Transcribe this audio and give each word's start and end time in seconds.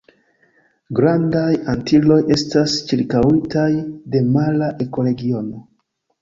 Grandaj 0.99 1.51
Antiloj 1.73 2.17
estas 2.37 2.79
ĉirkaŭitaj 2.87 3.67
de 4.15 4.23
mara 4.39 4.73
ekoregiono. 4.87 5.63